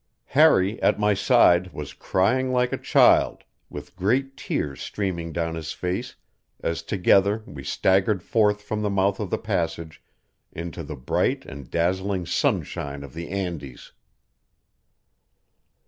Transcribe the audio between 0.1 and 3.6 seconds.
Harry, at my side, was crying like a child,